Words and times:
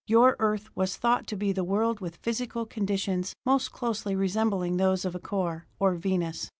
"Your 0.07 0.35
Earth 0.39 0.75
was 0.75 0.97
thought 0.97 1.27
to 1.27 1.35
be 1.35 1.51
the 1.51 1.63
world 1.63 1.99
with 1.99 2.15
physical 2.15 2.65
conditions 2.65 3.35
most 3.45 3.71
closely 3.71 4.15
resembling 4.15 4.77
those 4.77 5.05
of 5.05 5.13
Acor, 5.13 5.65
or 5.77 5.93
Venus. 5.93 6.49